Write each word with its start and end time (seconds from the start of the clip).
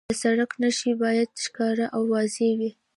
د 0.09 0.11
سړک 0.23 0.51
نښې 0.61 0.91
باید 1.03 1.29
ښکاره 1.45 1.85
او 1.95 2.01
واضح 2.13 2.47
وي. 2.59 2.71